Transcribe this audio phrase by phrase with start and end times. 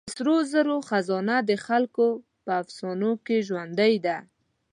[0.07, 2.07] د سرو زرو خزانه د خلکو
[2.43, 4.17] په افسانو کې ژوندۍ ده.